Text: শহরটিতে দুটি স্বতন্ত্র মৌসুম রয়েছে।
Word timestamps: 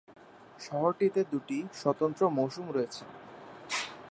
শহরটিতে 0.59 1.21
দুটি 1.31 1.57
স্বতন্ত্র 1.81 2.21
মৌসুম 2.37 2.65
রয়েছে। 2.75 3.03